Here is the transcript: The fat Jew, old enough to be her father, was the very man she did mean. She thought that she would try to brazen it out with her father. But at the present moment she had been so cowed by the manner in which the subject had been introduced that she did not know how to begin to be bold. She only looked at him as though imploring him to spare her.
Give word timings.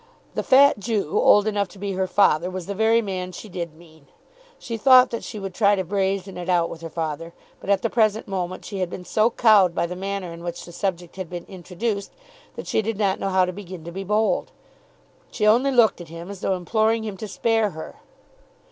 The 0.33 0.41
fat 0.41 0.79
Jew, 0.79 1.19
old 1.19 1.45
enough 1.47 1.67
to 1.67 1.77
be 1.77 1.91
her 1.91 2.07
father, 2.07 2.49
was 2.49 2.65
the 2.65 2.73
very 2.73 3.03
man 3.03 3.31
she 3.31 3.47
did 3.47 3.75
mean. 3.75 4.07
She 4.57 4.75
thought 4.75 5.11
that 5.11 5.23
she 5.23 5.37
would 5.37 5.53
try 5.53 5.75
to 5.75 5.83
brazen 5.83 6.37
it 6.37 6.49
out 6.49 6.71
with 6.71 6.81
her 6.81 6.89
father. 6.89 7.33
But 7.59 7.69
at 7.69 7.83
the 7.83 7.89
present 7.91 8.27
moment 8.27 8.65
she 8.65 8.79
had 8.79 8.89
been 8.89 9.05
so 9.05 9.29
cowed 9.29 9.75
by 9.75 9.85
the 9.85 9.95
manner 9.95 10.33
in 10.33 10.43
which 10.43 10.65
the 10.65 10.71
subject 10.71 11.17
had 11.17 11.29
been 11.29 11.45
introduced 11.47 12.11
that 12.55 12.65
she 12.65 12.81
did 12.81 12.97
not 12.97 13.19
know 13.19 13.29
how 13.29 13.45
to 13.45 13.53
begin 13.53 13.83
to 13.83 13.91
be 13.91 14.03
bold. 14.03 14.51
She 15.29 15.45
only 15.45 15.69
looked 15.69 16.01
at 16.01 16.07
him 16.09 16.31
as 16.31 16.41
though 16.41 16.55
imploring 16.55 17.03
him 17.03 17.15
to 17.17 17.27
spare 17.27 17.69
her. 17.69 17.97